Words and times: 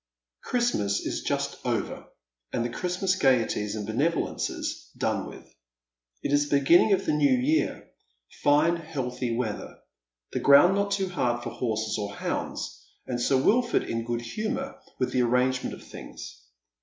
Christmas 0.43 0.99
is 1.05 1.21
just 1.21 1.63
over, 1.63 2.07
and 2.51 2.65
the 2.65 2.71
Christmas 2.71 3.13
gaieties 3.15 3.75
and 3.75 3.87
benevo 3.87 4.25
ler.ces 4.31 4.89
done 4.97 5.27
with. 5.27 5.53
It 6.23 6.33
is 6.33 6.49
the 6.49 6.57
beginning 6.57 6.91
of 6.93 7.05
the 7.05 7.13
New 7.13 7.37
Year— 7.37 7.87
fine 8.43 8.77
healthy 8.77 9.35
weather— 9.35 9.77
the 10.33 10.39
ground 10.39 10.73
not 10.73 10.89
too 10.89 11.07
hard 11.09 11.43
for 11.43 11.51
horses 11.51 11.99
or 11.99 12.15
hoimds, 12.15 12.81
and 13.05 13.21
Sir 13.21 13.37
Wilford 13.37 13.83
in 13.83 14.03
good 14.03 14.21
humour 14.21 14.79
with 14.97 15.11
the 15.11 15.21
arrangement 15.21 15.75
of 15.75 15.83
things. 15.83 16.45